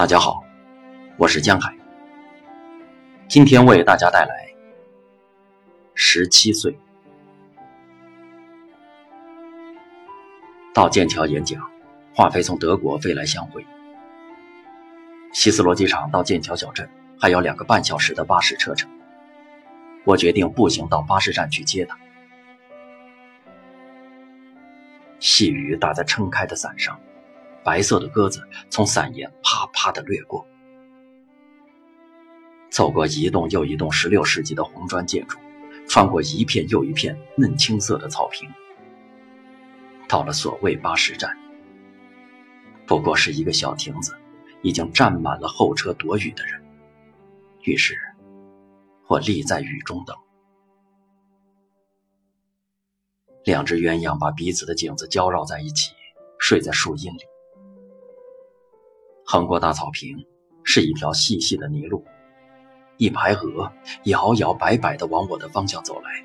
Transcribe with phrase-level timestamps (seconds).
[0.00, 0.42] 大家好，
[1.18, 1.76] 我是江海。
[3.28, 4.50] 今天为大家带来
[5.94, 6.74] 十七岁
[10.72, 11.60] 到剑桥演讲，
[12.14, 13.62] 华妃从德国飞来相会。
[15.34, 16.88] 希斯罗机场到剑桥小镇
[17.20, 18.90] 还有两个半小时的巴士车程，
[20.04, 21.98] 我决定步行到巴士站去接她。
[25.18, 26.98] 细雨打在撑开的伞上。
[27.62, 30.46] 白色的鸽子从伞沿啪啪地掠过，
[32.70, 35.38] 走过一栋又一栋16世纪的红砖建筑，
[35.86, 38.48] 穿过一片又一片嫩青色的草坪，
[40.08, 41.36] 到了所谓巴士站，
[42.86, 44.16] 不过是一个小亭子，
[44.62, 46.62] 已经站满了候车躲雨的人。
[47.64, 47.98] 于是，
[49.06, 50.16] 我立在雨中等。
[53.44, 55.92] 两只鸳鸯把彼此的颈子交绕在一起，
[56.38, 57.29] 睡在树荫里。
[59.32, 60.26] 横过大草坪，
[60.64, 62.04] 是一条细细的泥路，
[62.96, 63.72] 一排鹅
[64.06, 66.24] 摇摇摆摆地往我的方向走来，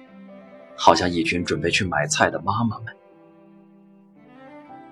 [0.75, 2.87] 好像一群准备去买菜的妈妈们。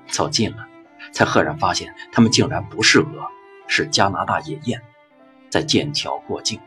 [0.10, 0.68] 走近了，
[1.12, 3.28] 才赫然发现，它们竟然不是鹅，
[3.66, 4.80] 是加拿大野雁，
[5.50, 6.60] 在剑桥过境。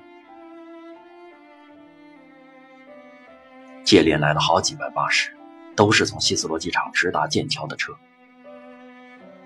[3.84, 5.30] 接连来了好几班巴士，
[5.76, 7.96] 都是从希斯罗机场直达剑桥的车，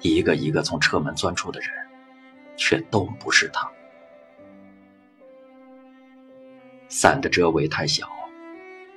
[0.01, 1.69] 一个一个从车门钻出的人。
[2.61, 3.69] 却都不是他。
[6.91, 8.07] 伞的遮围太小，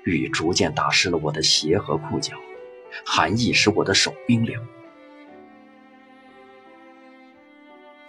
[0.04, 2.36] 雨逐渐打湿了我的鞋和裤脚，
[3.06, 4.62] 寒意使我的手冰凉。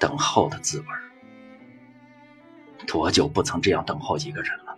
[0.01, 0.87] 等候的滋味
[2.87, 4.77] 多久不曾这样等候一个人了？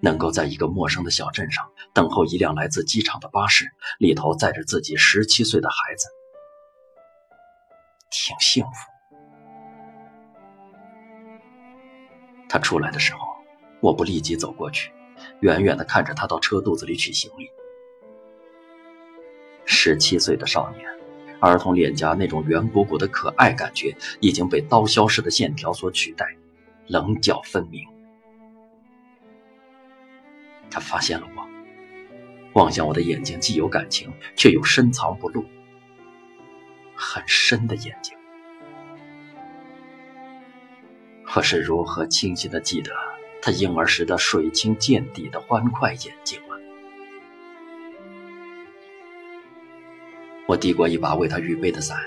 [0.00, 3.66] 能够在一个陌生的小镇上等候一辆来自机场的巴士，
[3.98, 6.08] 里头载着自己十七岁的孩子，
[8.10, 8.95] 挺幸福。
[12.48, 13.20] 他出来的时候，
[13.80, 14.90] 我不立即走过去，
[15.40, 17.50] 远远的看着他到车肚子里取行李。
[19.64, 20.88] 十七岁的少年，
[21.40, 26.24] 儿童脸颊那种圆鼓鼓的可爱感觉已经被刀削似的线条所取代，
[26.86, 27.84] 棱角分明。
[30.70, 31.46] 他发现了我，
[32.54, 35.44] 望向我的眼睛既有感情，却又深藏不露，
[36.94, 38.15] 很深的眼睛。
[41.36, 42.90] 可是如何清晰的记得
[43.42, 46.56] 他婴儿时的水清见底的欢快眼睛啊！
[50.48, 52.02] 我递过一把为他预备的伞，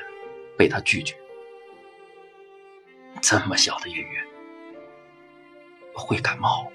[0.58, 1.16] 被他拒绝。
[3.22, 4.04] 这么小的雨，
[5.94, 6.72] 会感冒。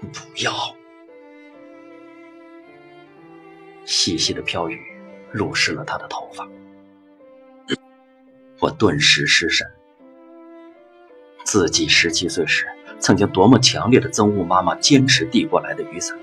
[0.00, 0.52] 不要！
[3.84, 4.80] 细细的飘雨
[5.32, 6.48] 濡湿了他的头发，
[8.60, 9.68] 我顿时失神。
[11.52, 12.66] 自己十七岁时，
[12.98, 16.18] 曾经多么强烈的憎恶妈妈坚持递过来的雨伞。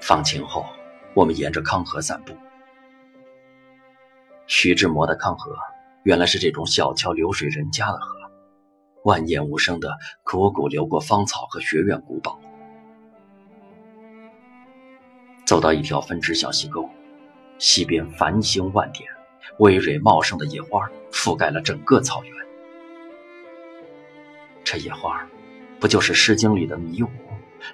[0.00, 0.64] 放晴后，
[1.12, 2.32] 我们沿着康河散步。
[4.46, 5.54] 徐志摩的康河，
[6.02, 8.16] 原来是这种小桥流水人家的河，
[9.04, 12.40] 万言无声的汩汩流过芳草和学院古堡。
[15.44, 16.88] 走到一条分支小溪沟，
[17.58, 19.06] 溪边繁星万点。
[19.58, 22.34] 葳蕤茂盛的野花覆盖了整个草原。
[24.64, 25.26] 这野花，
[25.78, 27.06] 不就是《诗经》里的迷雾，《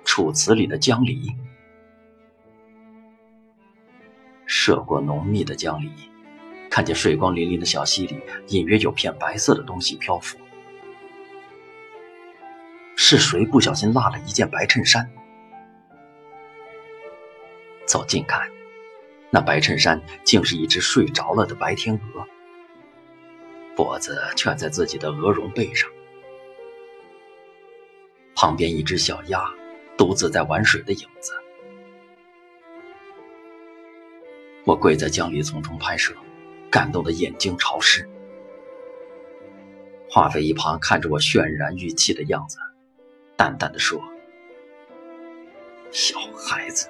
[0.05, 1.35] 楚辞》里的江离？
[4.47, 5.91] 涉过浓密的江离，
[6.71, 10.39] 看见水光粼粼的小溪里，隐约有片白色的东西漂浮。
[12.95, 15.09] 是谁不小心落了一件白衬衫？
[17.87, 18.41] 走近看。
[19.31, 22.27] 那白衬衫竟是一只睡着了的白天鹅，
[23.75, 25.91] 脖子蜷在自己的鹅绒背上，
[28.35, 29.45] 旁边一只小鸭
[29.99, 31.33] 独自在玩水的影子。
[34.65, 36.15] 我跪在江里丛中拍摄，
[36.71, 38.09] 感动的眼睛潮湿。
[40.09, 42.59] 华妃一旁看着我渲然欲泣的样子，
[43.37, 44.03] 淡淡的说
[45.93, 46.89] ：“小孩子。”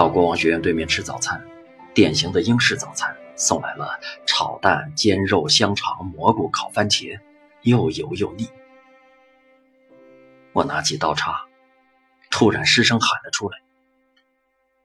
[0.00, 1.46] 到国王学院对面吃早餐，
[1.92, 7.20] 典型的英式早餐，送来了炒蛋、煎肉、香肠、蘑菇、烤番茄，
[7.60, 8.48] 又油又腻。
[10.54, 11.44] 我拿起刀叉，
[12.30, 13.58] 突然失声喊了出来：“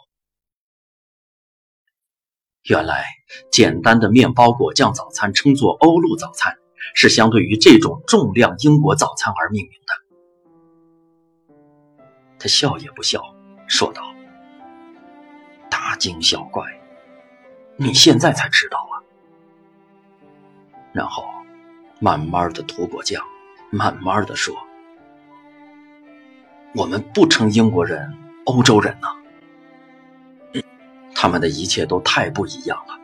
[2.62, 3.04] 原来
[3.50, 6.56] 简单的面包果酱早餐称作欧陆早餐，
[6.94, 10.01] 是相对于这种重量英国早餐而命名的。
[12.42, 13.22] 他笑也不笑，
[13.68, 14.02] 说道
[15.70, 16.64] ：“大惊小怪，
[17.76, 18.98] 你现在才知道啊。”
[20.92, 21.24] 然后
[22.00, 23.24] 慢慢的涂果酱，
[23.70, 24.56] 慢慢的说
[26.74, 28.12] ：“我们不称英国人
[28.46, 30.62] 欧洲人呐，
[31.14, 32.98] 他们的一切都太不一样了。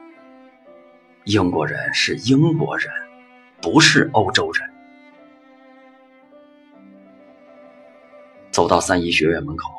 [1.26, 2.93] 英国人是英国人，
[3.62, 4.69] 不是欧洲人。”
[8.50, 9.70] 走到三一学院门口，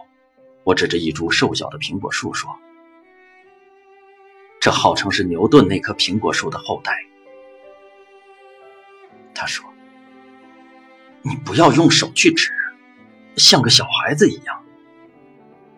[0.64, 2.50] 我指着一株瘦小的苹果树说
[4.62, 6.94] ：“这号称是牛顿那棵苹果树的后代。”
[9.36, 9.66] 他说
[11.24, 12.52] ：“你不要用手去指，
[13.36, 14.64] 像个小孩子一样。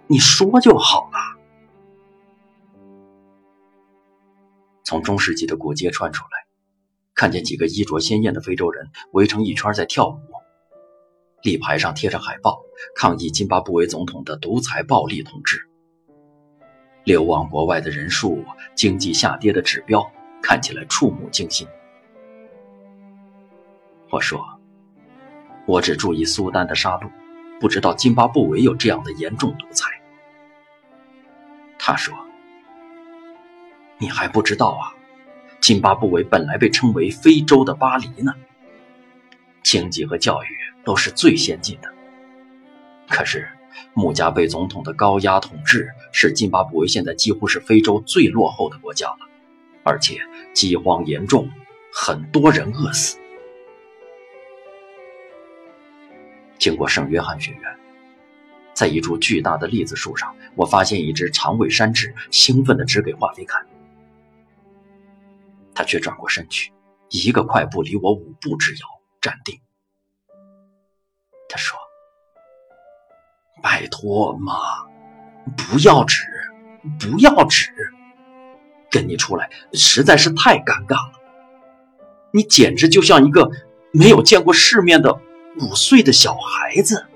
[0.08, 1.20] 你说就好了。”
[4.84, 6.46] 从中世纪的古街穿出来，
[7.16, 10.20] 看见几个衣着鲜艳的非洲人围成一圈在跳舞。
[11.44, 12.62] 立牌上贴着海报，
[12.96, 15.68] 抗议津巴布韦总统的独裁暴力统治。
[17.04, 18.46] 流亡国外的人数、
[18.76, 20.06] 经济下跌的指标
[20.42, 21.68] 看起来触目惊心。
[24.12, 24.40] 我说
[25.66, 27.10] ：“我只注意苏丹的杀戮，
[27.60, 29.90] 不知道津巴布韦有这样的严重独裁。”
[31.80, 32.14] 他说
[33.98, 34.94] ：“你还不知道啊，
[35.60, 38.32] 津巴布韦本来被称为非洲的巴黎呢。
[39.64, 40.48] 经济和教育。”
[40.84, 41.90] 都是最先进的。
[43.08, 43.48] 可是，
[43.94, 49.20] 穆加贝总统的高压统治使津巴布韦现在几乎是非洲最落后的国家了，
[49.84, 50.22] 而且
[50.54, 51.50] 饥荒严重，
[51.94, 53.18] 很多人饿死。
[56.58, 57.62] 经过圣约翰学院，
[58.74, 63.66] 在一株巨大的栗子树上，我发现一只长尾山雉，兴奋地指给华妃看。
[65.74, 66.72] 他却转过身去，
[67.10, 68.80] 一个快步离我五步之遥，
[69.20, 69.60] 站定。
[71.52, 71.78] 他说
[73.62, 74.54] ：“拜托妈，
[75.58, 76.24] 不要纸，
[76.98, 77.70] 不要纸，
[78.90, 81.20] 跟你出来实在是太尴尬了。
[82.32, 83.52] 你简直就像一个
[83.92, 85.20] 没有见过世面的
[85.60, 87.08] 五岁的小孩子。”